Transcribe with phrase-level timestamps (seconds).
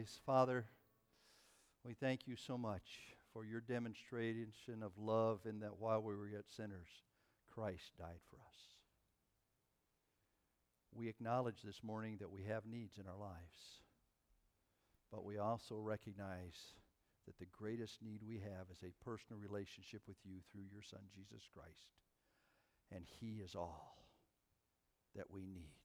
[0.00, 0.20] please.
[0.24, 0.64] Father,
[1.84, 2.82] we thank you so much
[3.34, 6.88] for your demonstration of love in that while we were yet sinners,
[7.52, 8.56] Christ died for us.
[10.94, 13.82] We acknowledge this morning that we have needs in our lives,
[15.12, 16.56] but we also recognize
[17.26, 21.00] that the greatest need we have is a personal relationship with you through your Son,
[21.14, 21.92] Jesus Christ.
[22.90, 24.06] And He is all
[25.14, 25.76] that we need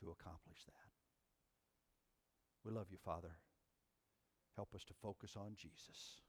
[0.00, 0.91] to accomplish that.
[2.64, 3.36] We love you, Father.
[4.56, 6.20] Help us to focus on Jesus.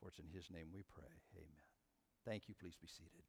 [0.00, 1.12] For it's in His name we pray.
[1.36, 1.46] Amen.
[2.24, 2.54] Thank you.
[2.58, 3.22] Please be seated.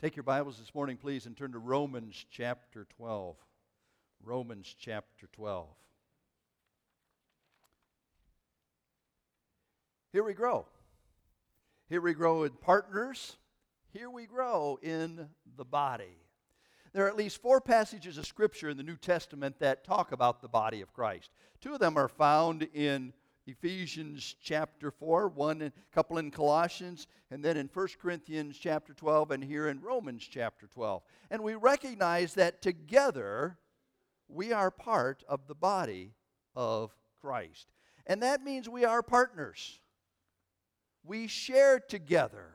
[0.00, 3.36] Take your Bibles this morning, please, and turn to Romans chapter 12.
[4.22, 5.66] Romans chapter 12.
[10.12, 10.66] Here we grow.
[11.88, 13.36] Here we grow in partners.
[13.92, 16.23] Here we grow in the body.
[16.94, 20.40] There are at least four passages of Scripture in the New Testament that talk about
[20.40, 21.32] the body of Christ.
[21.60, 23.12] Two of them are found in
[23.48, 29.32] Ephesians chapter 4, one a couple in Colossians, and then in 1 Corinthians chapter 12,
[29.32, 31.02] and here in Romans chapter 12.
[31.32, 33.58] And we recognize that together
[34.28, 36.12] we are part of the body
[36.54, 37.66] of Christ.
[38.06, 39.80] And that means we are partners.
[41.02, 42.52] We share together.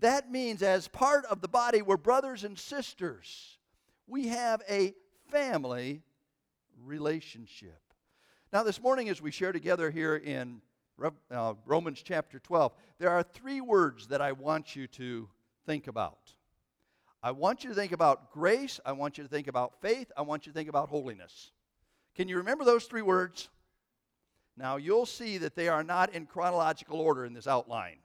[0.00, 3.58] That means, as part of the body, we're brothers and sisters.
[4.06, 4.94] We have a
[5.30, 6.02] family
[6.84, 7.80] relationship.
[8.52, 10.60] Now, this morning, as we share together here in
[11.30, 15.28] uh, Romans chapter 12, there are three words that I want you to
[15.66, 16.34] think about.
[17.22, 20.22] I want you to think about grace, I want you to think about faith, I
[20.22, 21.52] want you to think about holiness.
[22.16, 23.48] Can you remember those three words?
[24.56, 27.98] Now, you'll see that they are not in chronological order in this outline.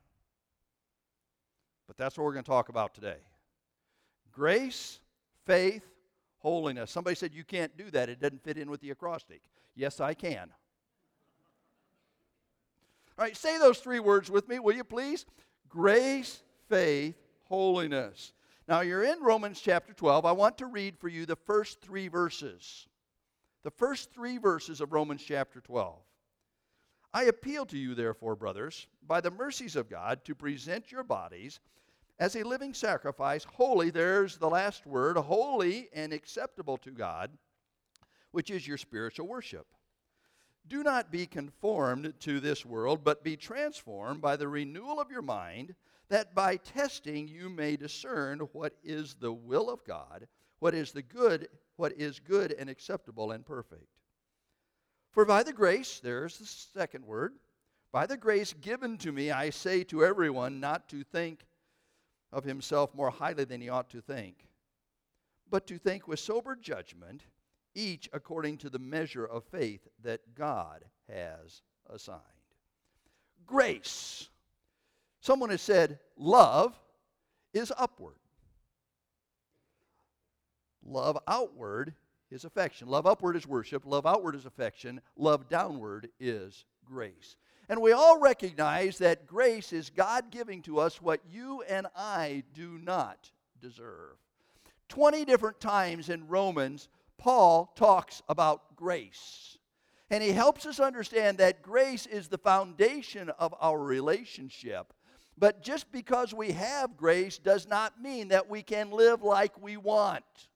[1.88, 3.16] But that's what we're going to talk about today
[4.30, 5.00] grace,
[5.44, 5.82] faith,
[6.38, 6.92] holiness.
[6.92, 9.40] Somebody said you can't do that, it doesn't fit in with the acrostic.
[9.74, 10.50] Yes, I can.
[13.18, 15.26] All right, say those three words with me, will you please?
[15.68, 18.32] Grace, faith, holiness.
[18.68, 20.24] Now, you're in Romans chapter 12.
[20.24, 22.86] I want to read for you the first three verses.
[23.64, 25.96] The first three verses of Romans chapter 12.
[27.12, 31.60] I appeal to you, therefore, brothers, by the mercies of God, to present your bodies
[32.18, 37.30] as a living sacrifice, holy, there's the last word, holy and acceptable to God,
[38.32, 39.66] which is your spiritual worship.
[40.66, 45.22] Do not be conformed to this world, but be transformed by the renewal of your
[45.22, 45.74] mind,
[46.08, 50.26] that by testing you may discern what is the will of God,
[50.58, 53.97] what is the good, what is good and acceptable and perfect.
[55.18, 57.34] For by the grace, there's the second word,
[57.90, 61.44] by the grace given to me, I say to everyone not to think
[62.32, 64.46] of himself more highly than he ought to think,
[65.50, 67.24] but to think with sober judgment,
[67.74, 71.62] each according to the measure of faith that God has
[71.92, 72.22] assigned.
[73.44, 74.28] Grace.
[75.20, 76.78] Someone has said, love
[77.52, 78.20] is upward.
[80.86, 81.92] Love outward
[82.30, 82.88] is affection.
[82.88, 83.84] Love upward is worship.
[83.86, 85.00] Love outward is affection.
[85.16, 87.36] Love downward is grace.
[87.68, 92.44] And we all recognize that grace is God giving to us what you and I
[92.54, 93.30] do not
[93.60, 94.16] deserve.
[94.88, 99.58] 20 different times in Romans, Paul talks about grace.
[100.10, 104.94] And he helps us understand that grace is the foundation of our relationship.
[105.36, 109.76] But just because we have grace does not mean that we can live like we
[109.76, 110.47] want.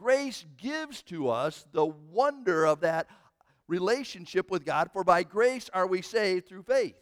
[0.00, 3.06] Grace gives to us the wonder of that
[3.68, 6.96] relationship with God, for by grace are we saved through faith.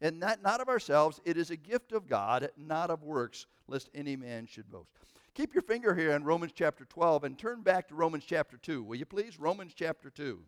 [0.00, 3.90] And that not of ourselves, it is a gift of God, not of works, lest
[3.94, 4.90] any man should boast.
[5.34, 8.82] Keep your finger here in Romans chapter 12 and turn back to Romans chapter 2,
[8.82, 9.38] will you please?
[9.38, 10.40] Romans chapter 2.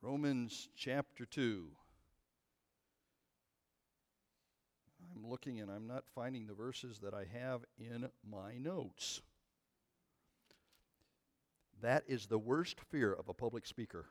[0.00, 1.66] Romans chapter 2.
[5.14, 9.20] I'm looking and I'm not finding the verses that I have in my notes.
[11.82, 14.06] That is the worst fear of a public speaker.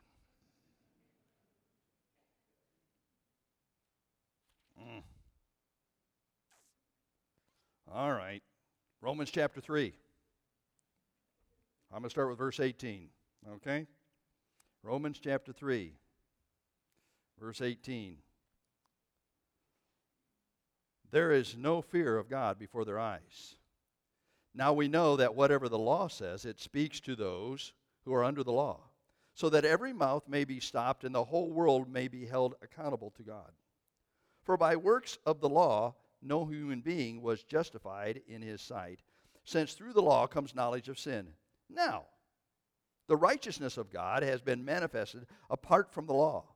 [4.79, 5.01] Mm.
[7.91, 8.43] All right.
[9.01, 9.93] Romans chapter 3.
[11.91, 13.09] I'm going to start with verse 18.
[13.55, 13.85] Okay?
[14.83, 15.93] Romans chapter 3,
[17.39, 18.17] verse 18.
[21.13, 23.55] There is no fear of God before their eyes.
[24.55, 27.71] Now we know that whatever the law says, it speaks to those
[28.03, 28.79] who are under the law,
[29.35, 33.11] so that every mouth may be stopped and the whole world may be held accountable
[33.11, 33.51] to God.
[34.41, 39.03] For by works of the law, no human being was justified in his sight,
[39.45, 41.27] since through the law comes knowledge of sin.
[41.69, 42.05] Now,
[43.07, 46.52] the righteousness of God has been manifested apart from the law.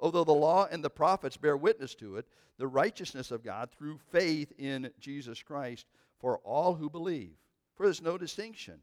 [0.00, 2.26] Although the law and the prophets bear witness to it,
[2.56, 5.86] the righteousness of God through faith in Jesus Christ
[6.18, 7.36] for all who believe.
[7.74, 8.80] For there's no distinction.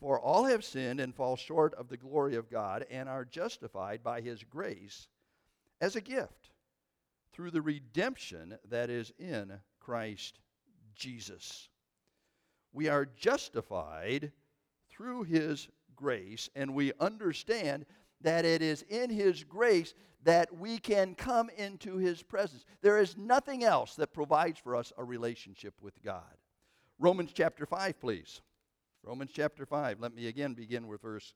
[0.00, 4.02] For all have sinned and fall short of the glory of God and are justified
[4.02, 5.08] by his grace
[5.80, 6.50] as a gift
[7.32, 10.40] through the redemption that is in Christ
[10.94, 11.68] Jesus.
[12.72, 14.32] We are justified
[14.90, 17.86] through his grace, and we understand
[18.20, 22.64] that it is in his grace that we can come into his presence.
[22.82, 26.22] There is nothing else that provides for us a relationship with God.
[26.98, 28.40] Romans chapter 5, please.
[29.02, 30.00] Romans chapter 5.
[30.00, 31.34] Let me again begin with verse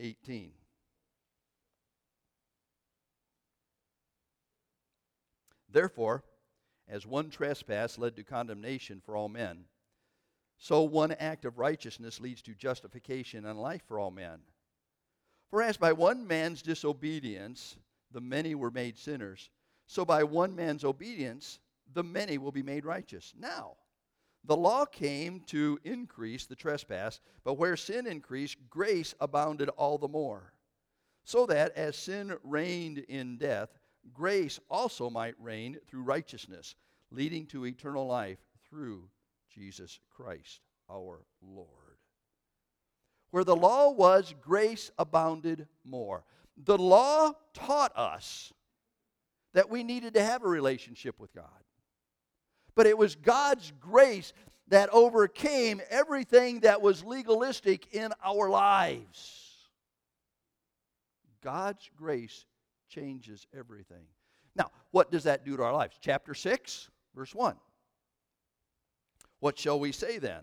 [0.00, 0.52] 18.
[5.70, 6.24] Therefore,
[6.88, 9.64] as one trespass led to condemnation for all men,
[10.56, 14.40] so one act of righteousness leads to justification and life for all men.
[15.50, 17.76] For as by one man's disobedience
[18.10, 19.50] the many were made sinners,
[19.86, 21.60] so by one man's obedience
[21.94, 23.32] the many will be made righteous.
[23.38, 23.76] Now,
[24.44, 30.08] the law came to increase the trespass, but where sin increased, grace abounded all the
[30.08, 30.52] more.
[31.24, 33.70] So that as sin reigned in death,
[34.12, 36.74] grace also might reign through righteousness,
[37.10, 39.08] leading to eternal life through
[39.50, 40.60] Jesus Christ
[40.90, 41.87] our Lord.
[43.30, 46.24] Where the law was, grace abounded more.
[46.56, 48.52] The law taught us
[49.54, 51.44] that we needed to have a relationship with God.
[52.74, 54.32] But it was God's grace
[54.68, 59.48] that overcame everything that was legalistic in our lives.
[61.42, 62.46] God's grace
[62.88, 64.06] changes everything.
[64.54, 65.96] Now, what does that do to our lives?
[66.00, 67.56] Chapter 6, verse 1.
[69.40, 70.42] What shall we say then?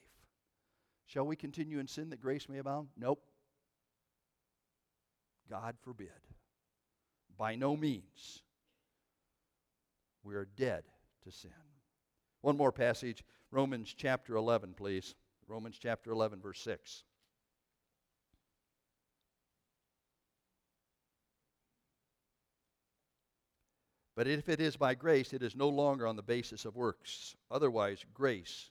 [1.11, 2.87] Shall we continue in sin that grace may abound?
[2.97, 3.21] Nope.
[5.49, 6.07] God forbid.
[7.37, 8.43] By no means.
[10.23, 10.85] We are dead
[11.25, 11.51] to sin.
[12.39, 15.15] One more passage, Romans chapter 11, please.
[15.49, 17.03] Romans chapter 11, verse 6.
[24.15, 27.35] But if it is by grace, it is no longer on the basis of works.
[27.49, 28.69] Otherwise, grace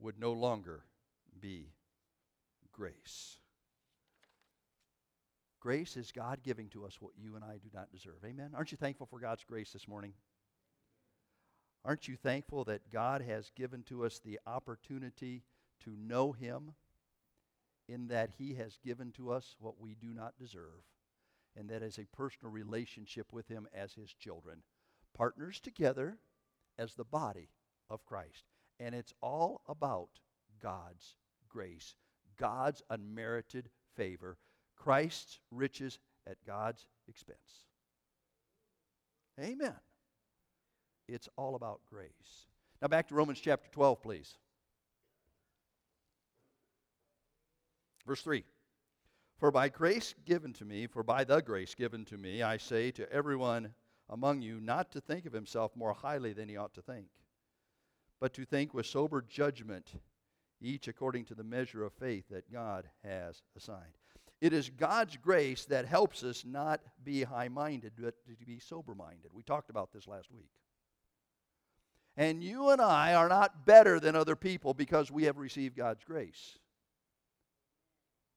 [0.00, 0.82] would no longer
[1.42, 1.74] be
[2.72, 3.36] grace.
[5.60, 8.24] Grace is God giving to us what you and I do not deserve.
[8.24, 8.52] Amen.
[8.54, 10.14] Aren't you thankful for God's grace this morning?
[11.84, 15.42] Aren't you thankful that God has given to us the opportunity
[15.84, 16.72] to know Him
[17.88, 20.82] in that He has given to us what we do not deserve?
[21.56, 24.62] and that is a personal relationship with Him as His children.
[25.16, 26.18] Partners together
[26.78, 27.48] as the body
[27.90, 28.44] of Christ.
[28.80, 30.08] And it's all about
[30.62, 31.16] God's
[31.52, 31.94] grace,
[32.38, 34.36] God's unmerited favor,
[34.76, 37.38] Christ's riches at God's expense.
[39.40, 39.74] Amen.
[41.08, 42.46] It's all about grace.
[42.80, 44.38] Now back to Romans chapter 12, please.
[48.06, 48.44] Verse 3.
[49.38, 52.90] For by grace given to me, for by the grace given to me, I say
[52.92, 53.74] to everyone
[54.08, 57.06] among you not to think of himself more highly than he ought to think,
[58.20, 59.94] but to think with sober judgment,
[60.64, 63.96] each according to the measure of faith that God has assigned.
[64.40, 68.94] It is God's grace that helps us not be high minded, but to be sober
[68.94, 69.30] minded.
[69.32, 70.50] We talked about this last week.
[72.16, 76.04] And you and I are not better than other people because we have received God's
[76.04, 76.58] grace.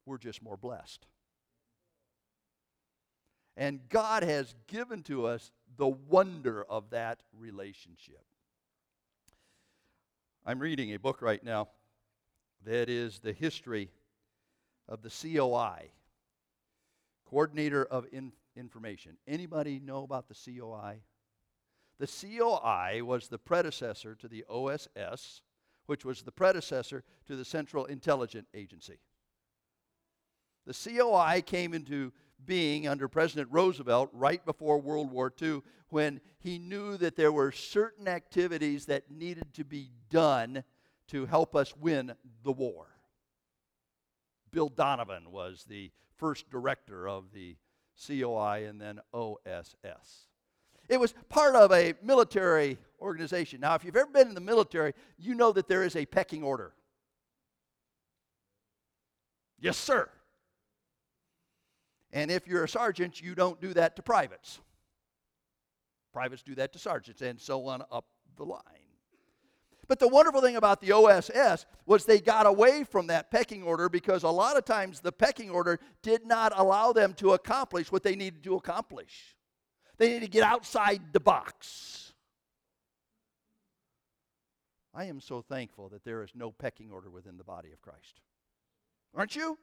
[0.06, 1.08] We're just more blessed.
[3.58, 8.24] And God has given to us the wonder of that relationship.
[10.46, 11.70] I'm reading a book right now
[12.66, 13.90] that is the history
[14.88, 15.92] of the COI,
[17.30, 19.18] Coordinator of In- Information.
[19.28, 21.02] Anybody know about the COI?
[22.00, 25.42] The COI was the predecessor to the OSS,
[25.86, 29.00] which was the predecessor to the Central Intelligence Agency.
[30.66, 32.12] The COI came into
[32.44, 37.52] being under President Roosevelt right before World War II when he knew that there were
[37.52, 40.64] certain activities that needed to be done
[41.10, 42.88] to help us win the war.
[44.52, 47.58] Bill Donovan was the first director of the
[48.08, 50.28] COI and then OSS.
[50.88, 53.60] It was part of a military organization.
[53.60, 56.44] Now, if you've ever been in the military, you know that there is a pecking
[56.44, 56.74] order.
[59.60, 60.10] Yes, sir.
[62.12, 64.60] And if you're a sergeant, you don't do that to privates.
[66.14, 68.06] Privates do that to sergeants, and so on up
[68.38, 68.62] the line.
[69.88, 73.88] But the wonderful thing about the OSS was they got away from that pecking order
[73.90, 78.04] because a lot of times the pecking order did not allow them to accomplish what
[78.04, 79.36] they needed to accomplish.
[79.98, 82.14] They needed to get outside the box.
[84.94, 88.22] I am so thankful that there is no pecking order within the body of Christ.
[89.14, 89.58] Aren't you?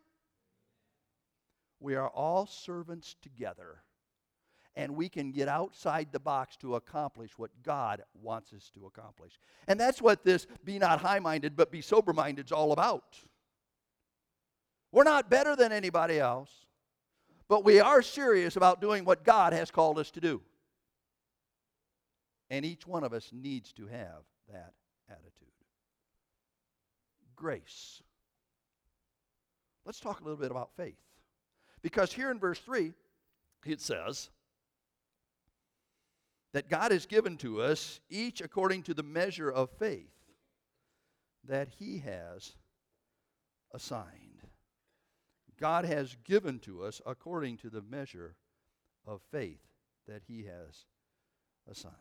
[1.80, 3.82] We are all servants together,
[4.74, 9.38] and we can get outside the box to accomplish what God wants us to accomplish.
[9.68, 13.18] And that's what this be not high minded, but be sober minded is all about.
[14.90, 16.50] We're not better than anybody else,
[17.48, 20.40] but we are serious about doing what God has called us to do.
[22.50, 24.72] And each one of us needs to have that
[25.08, 25.48] attitude.
[27.36, 28.02] Grace.
[29.84, 31.00] Let's talk a little bit about faith.
[31.82, 32.92] Because here in verse 3,
[33.66, 34.30] it says
[36.52, 40.12] that God has given to us each according to the measure of faith
[41.48, 42.52] that He has
[43.72, 44.42] assigned.
[45.58, 48.34] God has given to us according to the measure
[49.06, 49.60] of faith
[50.08, 50.86] that He has
[51.70, 51.94] assigned.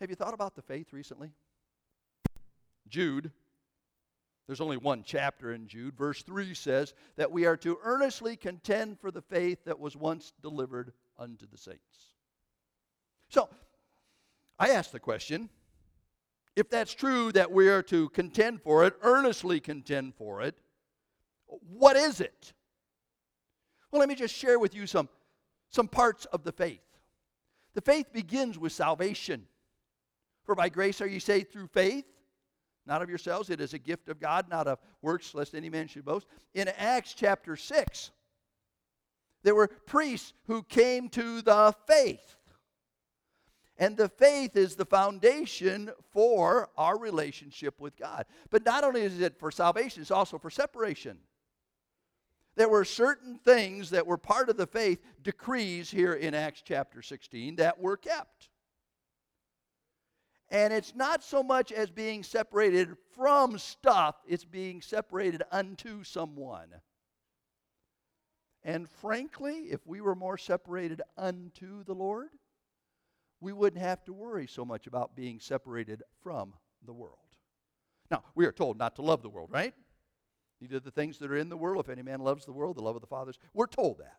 [0.00, 1.32] Have you thought about the faith recently?
[2.88, 3.30] Jude
[4.50, 5.96] there's only one chapter in Jude.
[5.96, 10.32] Verse 3 says that we are to earnestly contend for the faith that was once
[10.42, 12.16] delivered unto the saints.
[13.30, 13.48] So,
[14.58, 15.48] I ask the question
[16.56, 20.56] if that's true that we are to contend for it, earnestly contend for it,
[21.46, 22.52] what is it?
[23.90, 25.08] Well, let me just share with you some,
[25.70, 26.82] some parts of the faith.
[27.74, 29.46] The faith begins with salvation.
[30.44, 32.04] For by grace are you saved through faith
[32.90, 33.50] not of yourselves.
[33.50, 36.26] It is a gift of God, not of works, lest any man should boast.
[36.54, 38.10] In Acts chapter 6,
[39.42, 42.36] there were priests who came to the faith.
[43.80, 48.26] And the faith is the foundation for our relationship with God.
[48.50, 51.16] But not only is it for salvation, it's also for separation.
[52.56, 57.00] There were certain things that were part of the faith, decrees here in Acts chapter
[57.00, 58.50] 16, that were kept.
[60.50, 66.68] And it's not so much as being separated from stuff, it's being separated unto someone.
[68.62, 72.28] And frankly, if we were more separated unto the Lord,
[73.40, 76.54] we wouldn't have to worry so much about being separated from
[76.84, 77.18] the world.
[78.10, 79.74] Now, we are told not to love the world, right?
[80.60, 82.82] Neither the things that are in the world, if any man loves the world, the
[82.82, 83.38] love of the Father's.
[83.54, 84.18] We're told that.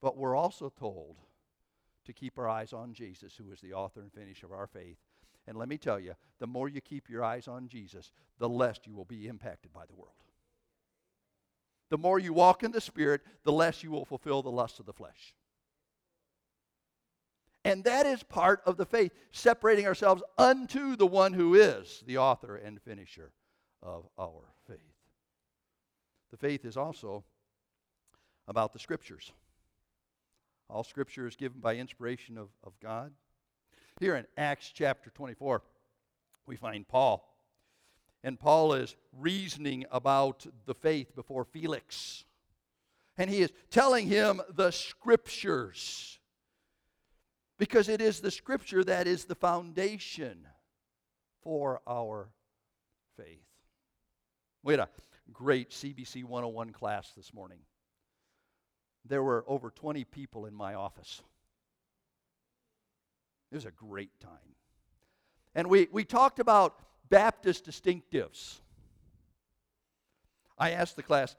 [0.00, 1.16] But we're also told
[2.06, 4.96] to keep our eyes on Jesus, who is the author and finisher of our faith.
[5.46, 8.78] And let me tell you, the more you keep your eyes on Jesus, the less
[8.84, 10.14] you will be impacted by the world.
[11.90, 14.86] The more you walk in the Spirit, the less you will fulfill the lusts of
[14.86, 15.34] the flesh.
[17.64, 22.18] And that is part of the faith, separating ourselves unto the one who is the
[22.18, 23.32] author and finisher
[23.82, 24.78] of our faith.
[26.30, 27.24] The faith is also
[28.48, 29.32] about the Scriptures.
[30.70, 33.12] All scripture is given by inspiration of, of God.
[33.98, 35.62] Here in Acts chapter 24,
[36.46, 37.26] we find Paul.
[38.22, 42.24] And Paul is reasoning about the faith before Felix.
[43.18, 46.19] And he is telling him the scriptures.
[47.60, 50.48] Because it is the scripture that is the foundation
[51.44, 52.32] for our
[53.16, 53.46] faith.
[54.64, 54.88] We had a
[55.32, 57.60] great CBC 101 class this morning
[59.04, 61.22] there were over 20 people in my office.
[63.50, 64.30] It was a great time.
[65.54, 68.60] And we, we talked about Baptist distinctives.
[70.56, 71.34] I asked the class,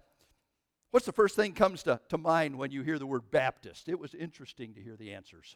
[0.89, 3.87] what's the first thing comes to, to mind when you hear the word Baptist?
[3.87, 5.55] It was interesting to hear the answers.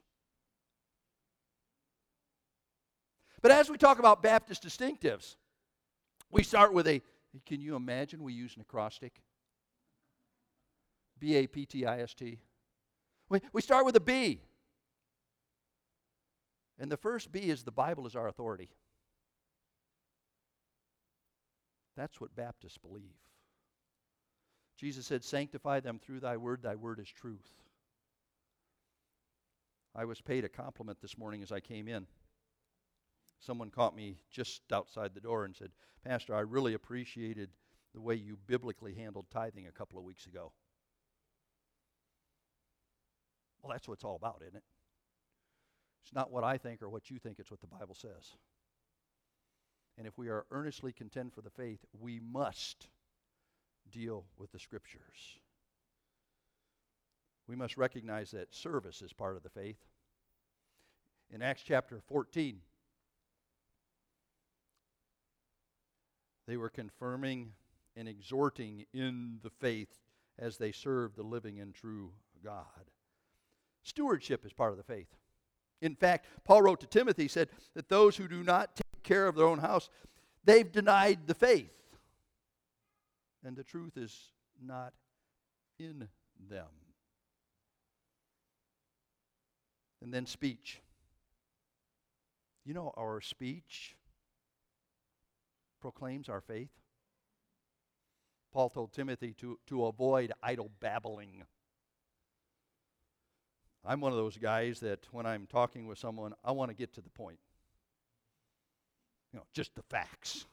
[3.42, 5.36] But as we talk about Baptist distinctives,
[6.32, 7.01] we start with a,
[7.46, 9.22] can you imagine we use an acrostic?
[11.20, 12.39] B A P T I S T.
[13.30, 14.42] We, we start with a B.
[16.77, 18.70] And the first B is the Bible is our authority.
[21.96, 23.15] That's what Baptists believe.
[24.77, 27.50] Jesus said, Sanctify them through thy word, thy word is truth.
[29.96, 32.06] I was paid a compliment this morning as I came in.
[33.39, 35.72] Someone caught me just outside the door and said,
[36.04, 37.50] Pastor, I really appreciated
[37.94, 40.51] the way you biblically handled tithing a couple of weeks ago.
[43.62, 44.63] Well, that's what it's all about, isn't it?
[46.04, 48.36] It's not what I think or what you think, it's what the Bible says.
[49.98, 52.88] And if we are earnestly contend for the faith, we must
[53.92, 55.39] deal with the scriptures.
[57.48, 59.80] We must recognize that service is part of the faith.
[61.32, 62.60] In Acts chapter 14,
[66.48, 67.54] they were confirming
[67.96, 70.02] and exhorting in the faith
[70.38, 72.12] as they served the living and true
[72.44, 72.66] God.
[73.84, 75.08] Stewardship is part of the faith.
[75.82, 79.36] In fact, Paul wrote to Timothy, said that those who do not take care of
[79.36, 79.90] their own house,
[80.44, 81.72] they've denied the faith.
[83.44, 84.32] And the truth is
[84.64, 84.94] not
[85.78, 86.08] in
[86.50, 86.68] them.
[90.02, 90.82] And then speech.
[92.66, 93.96] You know, our speech
[95.86, 96.72] proclaims our faith.
[98.51, 101.44] Paul told Timothy to, to avoid idle babbling.
[103.86, 106.96] I'm one of those guys that when I'm talking with someone, I want to get
[106.96, 107.38] to the point.
[109.32, 110.48] You know, just the facts.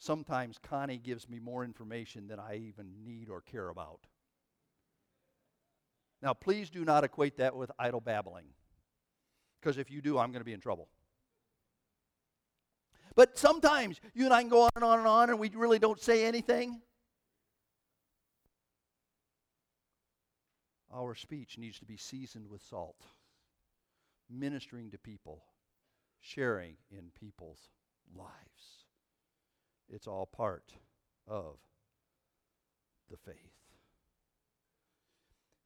[0.00, 4.00] Sometimes Connie gives me more information than I even need or care about.
[6.20, 8.46] Now, please do not equate that with idle babbling,
[9.60, 10.88] because if you do, I'm going to be in trouble.
[13.20, 15.78] But sometimes you and I can go on and on and on, and we really
[15.78, 16.80] don't say anything.
[20.90, 23.04] Our speech needs to be seasoned with salt,
[24.30, 25.42] ministering to people,
[26.22, 27.68] sharing in people's
[28.16, 28.86] lives.
[29.90, 30.72] It's all part
[31.28, 31.58] of
[33.10, 33.36] the faith.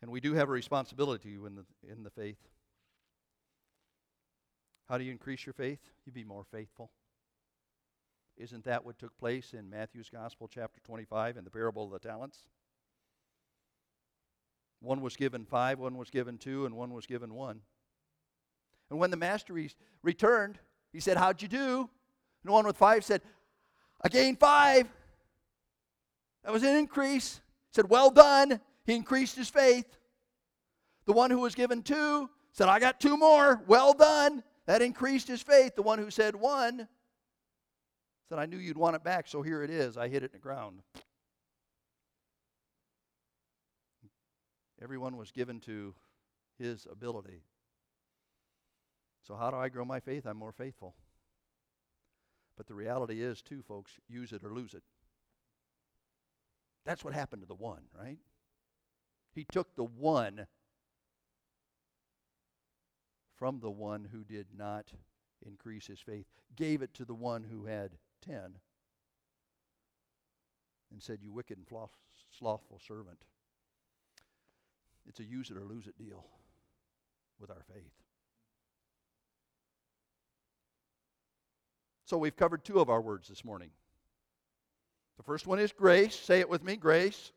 [0.02, 2.48] And we do have a responsibility in the, in the faith.
[4.88, 5.78] How do you increase your faith?
[6.04, 6.90] You be more faithful.
[8.36, 11.98] Isn't that what took place in Matthew's Gospel, chapter 25, in the parable of the
[12.00, 12.42] talents?
[14.80, 17.60] One was given five, one was given two, and one was given one.
[18.90, 19.56] And when the master
[20.02, 20.58] returned,
[20.92, 21.78] he said, How'd you do?
[21.78, 21.88] And
[22.44, 23.22] the one with five said,
[24.02, 24.88] I gained five.
[26.42, 27.40] That was an increase.
[27.70, 28.60] He said, Well done.
[28.84, 29.96] He increased his faith.
[31.06, 33.62] The one who was given two said, I got two more.
[33.66, 34.42] Well done.
[34.66, 35.76] That increased his faith.
[35.76, 36.88] The one who said one
[38.28, 39.96] said, I knew you'd want it back, so here it is.
[39.96, 40.80] I hit it in the ground.
[44.82, 45.94] Everyone was given to
[46.58, 47.42] his ability.
[49.26, 50.26] So, how do I grow my faith?
[50.26, 50.94] I'm more faithful.
[52.56, 54.82] But the reality is, too, folks, use it or lose it.
[56.84, 58.18] That's what happened to the one, right?
[59.34, 60.46] He took the one
[63.36, 64.92] from the one who did not
[65.44, 67.92] increase his faith, gave it to the one who had
[68.26, 68.36] 10,
[70.92, 71.66] and said, You wicked and
[72.38, 73.18] slothful servant.
[75.06, 76.24] It's a use it or lose it deal
[77.38, 77.92] with our faith.
[82.06, 83.70] So we've covered two of our words this morning.
[85.16, 86.14] The first one is grace.
[86.14, 87.32] Say it with me grace.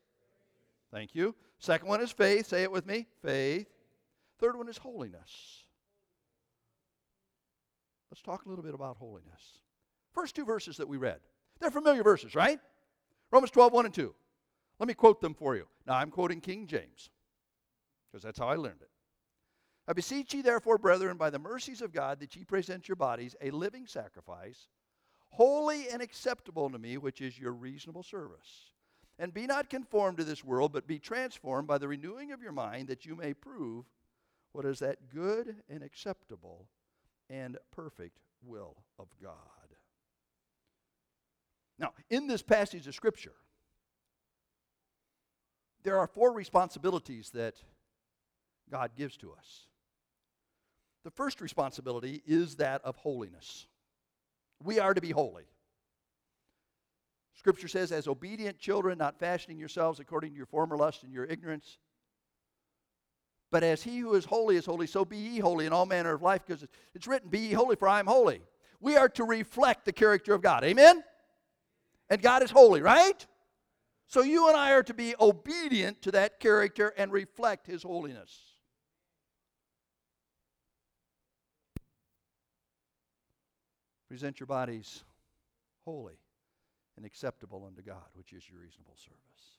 [0.91, 1.35] Thank you.
[1.59, 2.47] Second one is faith.
[2.47, 3.67] Say it with me faith.
[4.39, 5.63] Third one is holiness.
[8.11, 9.59] Let's talk a little bit about holiness.
[10.17, 11.19] First two verses that we read.
[11.59, 12.59] They're familiar verses, right?
[13.29, 14.15] Romans 12, 1 and 2.
[14.79, 15.67] Let me quote them for you.
[15.85, 17.11] Now, I'm quoting King James
[18.07, 18.89] because that's how I learned it.
[19.87, 23.35] I beseech ye, therefore, brethren, by the mercies of God, that ye present your bodies
[23.43, 24.69] a living sacrifice,
[25.29, 28.71] holy and acceptable unto me, which is your reasonable service.
[29.19, 32.53] And be not conformed to this world, but be transformed by the renewing of your
[32.53, 33.85] mind, that you may prove
[34.51, 36.65] what is that good and acceptable
[37.29, 39.35] and perfect will of God.
[41.79, 43.33] Now, in this passage of Scripture,
[45.83, 47.55] there are four responsibilities that
[48.69, 49.67] God gives to us.
[51.03, 53.67] The first responsibility is that of holiness.
[54.63, 55.45] We are to be holy.
[57.35, 61.25] Scripture says, as obedient children, not fashioning yourselves according to your former lust and your
[61.25, 61.77] ignorance.
[63.51, 66.13] But as he who is holy is holy, so be ye holy in all manner
[66.13, 68.41] of life, because it's written, Be ye holy, for I am holy.
[68.81, 70.63] We are to reflect the character of God.
[70.63, 71.03] Amen?
[72.09, 73.25] And God is holy, right?
[74.07, 78.39] So you and I are to be obedient to that character and reflect his holiness.
[84.07, 85.03] Present your bodies
[85.83, 86.17] holy
[86.95, 89.57] and acceptable unto God, which is your reasonable service.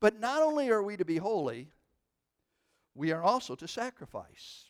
[0.00, 1.70] But not only are we to be holy,
[2.94, 4.64] we are also to sacrifice.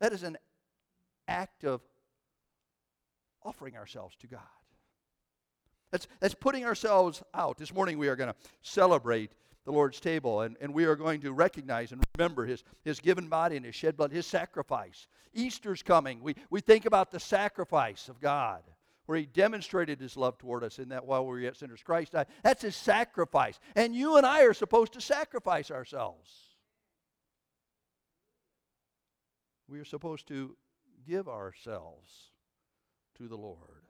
[0.00, 0.38] That is an
[1.28, 1.82] act of
[3.42, 4.40] offering ourselves to God.
[5.94, 7.56] That's, that's putting ourselves out.
[7.56, 9.30] This morning we are going to celebrate
[9.64, 13.28] the Lord's table, and, and we are going to recognize and remember his, his given
[13.28, 15.06] body and his shed blood, his sacrifice.
[15.34, 16.20] Easter's coming.
[16.20, 18.64] We, we think about the sacrifice of God,
[19.06, 22.10] where he demonstrated his love toward us in that while we were yet sinners, Christ
[22.10, 22.26] died.
[22.42, 23.60] That's his sacrifice.
[23.76, 26.28] And you and I are supposed to sacrifice ourselves.
[29.68, 30.56] We are supposed to
[31.06, 32.32] give ourselves
[33.18, 33.83] to the Lord.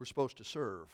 [0.00, 0.88] We're supposed to serve.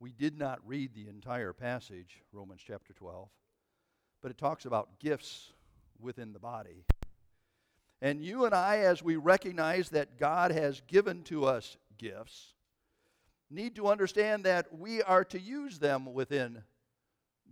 [0.00, 3.28] We did not read the entire passage, Romans chapter 12,
[4.20, 5.52] but it talks about gifts
[6.00, 6.84] within the body.
[8.02, 12.54] And you and I, as we recognize that God has given to us gifts,
[13.48, 16.62] need to understand that we are to use them within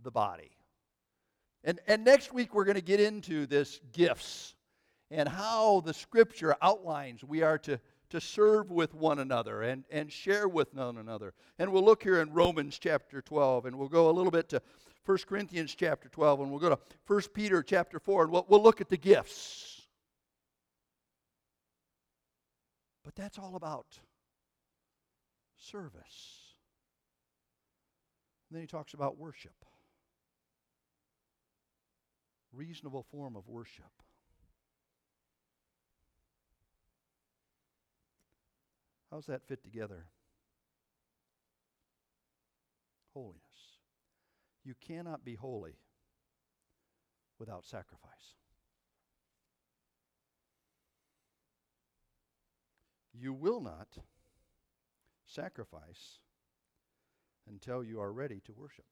[0.02, 0.50] the body.
[1.62, 4.56] And, and next week, we're going to get into this gifts
[5.08, 7.78] and how the scripture outlines we are to
[8.10, 11.34] to serve with one another and, and share with one another.
[11.58, 14.62] And we'll look here in Romans chapter 12, and we'll go a little bit to
[15.04, 18.62] 1 Corinthians chapter 12, and we'll go to 1 Peter chapter 4, and we'll, we'll
[18.62, 19.82] look at the gifts.
[23.04, 23.86] But that's all about
[25.58, 26.54] service.
[28.48, 29.64] And then he talks about worship.
[32.52, 33.84] Reasonable form of worship.
[39.16, 40.08] How's that fit together?
[43.14, 43.40] Holiness.
[44.62, 45.78] You cannot be holy
[47.38, 48.34] without sacrifice.
[53.14, 53.88] You will not
[55.24, 56.18] sacrifice
[57.48, 58.84] until you are ready to worship.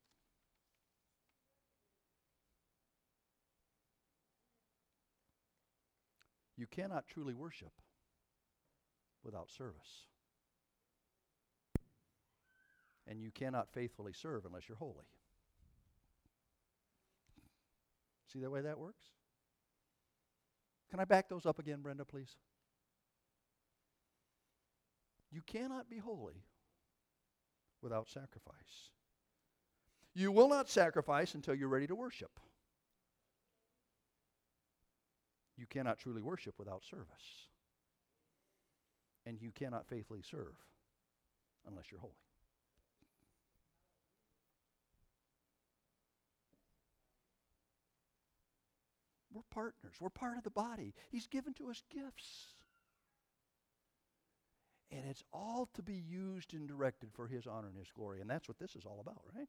[6.56, 7.72] You cannot truly worship
[9.22, 10.06] without service.
[13.07, 15.07] And you cannot faithfully serve unless you're holy.
[18.33, 19.09] See the way that works?
[20.90, 22.37] Can I back those up again, Brenda, please?
[25.31, 26.45] You cannot be holy
[27.83, 28.90] without sacrifice.
[30.14, 32.38] You will not sacrifice until you're ready to worship.
[35.57, 37.49] You cannot truly worship without service
[39.27, 40.55] and you cannot faithfully serve
[41.67, 42.12] unless you're holy.
[49.35, 49.94] We're partners.
[50.01, 50.94] We're part of the body.
[51.11, 52.55] He's given to us gifts.
[54.92, 58.20] And it's all to be used and directed for His honor and His glory.
[58.20, 59.49] And that's what this is all about, right?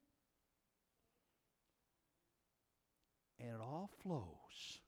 [3.39, 4.79] And it all flows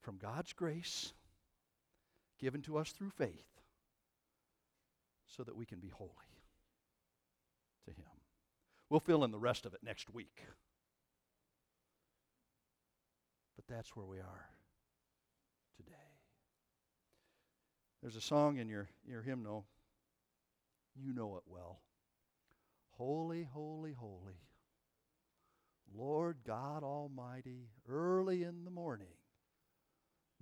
[0.00, 1.12] from God's grace
[2.38, 3.60] given to us through faith
[5.26, 6.10] so that we can be holy
[7.84, 8.06] to Him.
[8.88, 10.44] We'll fill in the rest of it next week.
[13.56, 14.48] But that's where we are
[15.76, 15.92] today.
[18.02, 19.66] There's a song in your, your hymnal.
[20.96, 21.80] You know it well.
[22.90, 24.40] Holy, holy, holy.
[25.96, 29.14] Lord God Almighty, early in the morning,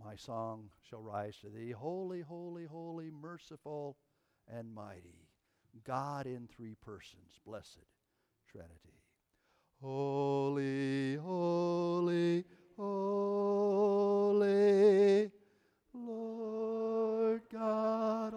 [0.03, 1.71] my song shall rise to thee.
[1.71, 3.97] Holy, holy, holy, merciful
[4.53, 5.29] and mighty,
[5.85, 7.85] God in three persons, blessed
[8.51, 9.03] Trinity.
[9.81, 12.45] Holy, holy,
[12.79, 14.41] holy,
[15.95, 18.35] Lord God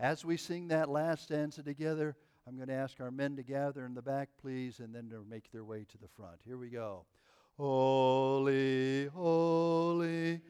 [0.00, 2.16] As we sing that last stanza together,
[2.48, 5.22] I'm going to ask our men to gather in the back, please, and then to
[5.28, 6.40] make their way to the front.
[6.42, 7.04] Here we go.
[7.58, 10.40] Holy, holy,